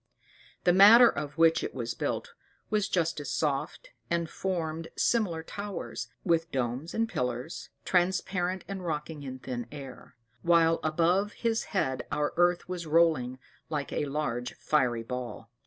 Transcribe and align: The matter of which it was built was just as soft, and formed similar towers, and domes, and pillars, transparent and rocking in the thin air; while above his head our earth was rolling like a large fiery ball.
The 0.63 0.73
matter 0.73 1.07
of 1.07 1.37
which 1.37 1.63
it 1.63 1.75
was 1.75 1.93
built 1.93 2.33
was 2.71 2.89
just 2.89 3.19
as 3.19 3.29
soft, 3.29 3.91
and 4.09 4.27
formed 4.27 4.87
similar 4.97 5.43
towers, 5.43 6.07
and 6.25 6.51
domes, 6.51 6.95
and 6.95 7.07
pillars, 7.07 7.69
transparent 7.85 8.65
and 8.67 8.83
rocking 8.83 9.21
in 9.21 9.33
the 9.35 9.43
thin 9.43 9.67
air; 9.71 10.15
while 10.41 10.79
above 10.83 11.33
his 11.33 11.65
head 11.65 12.07
our 12.11 12.33
earth 12.35 12.67
was 12.67 12.87
rolling 12.87 13.37
like 13.69 13.93
a 13.93 14.05
large 14.05 14.53
fiery 14.55 15.03
ball. 15.03 15.51